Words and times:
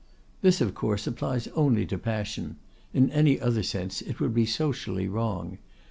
"This, 0.41 0.61
of 0.61 0.73
course, 0.73 1.05
applies 1.05 1.47
only 1.49 1.85
to 1.85 1.95
passion; 1.95 2.55
in 2.91 3.11
any 3.11 3.39
other 3.39 3.61
sense 3.61 4.01
it 4.01 4.19
would 4.19 4.33
be 4.33 4.47
socially 4.47 5.07
wrong. 5.07 5.59